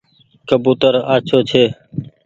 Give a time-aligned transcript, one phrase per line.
[0.49, 1.63] ڪبوتر آڇو ڇي۔